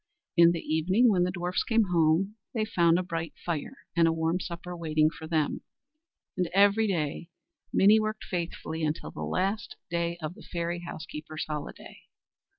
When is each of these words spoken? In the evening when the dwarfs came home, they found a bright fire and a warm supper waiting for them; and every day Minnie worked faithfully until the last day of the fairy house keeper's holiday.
In 0.35 0.51
the 0.51 0.63
evening 0.63 1.09
when 1.11 1.25
the 1.25 1.29
dwarfs 1.31 1.61
came 1.63 1.89
home, 1.91 2.33
they 2.55 2.65
found 2.65 2.97
a 2.97 3.03
bright 3.03 3.35
fire 3.45 3.77
and 3.95 4.07
a 4.07 4.11
warm 4.11 4.39
supper 4.39 4.75
waiting 4.75 5.11
for 5.11 5.27
them; 5.27 5.61
and 6.35 6.49
every 6.55 6.87
day 6.87 7.29
Minnie 7.71 7.99
worked 7.99 8.23
faithfully 8.23 8.83
until 8.83 9.11
the 9.11 9.21
last 9.21 9.75
day 9.91 10.17
of 10.19 10.33
the 10.33 10.41
fairy 10.41 10.79
house 10.79 11.05
keeper's 11.05 11.45
holiday. 11.47 11.99